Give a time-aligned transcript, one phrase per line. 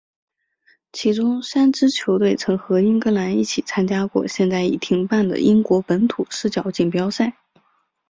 [0.91, 7.37] 其中三支球队曾和英格兰一起参加过现在已停办的英国本土四角锦标赛。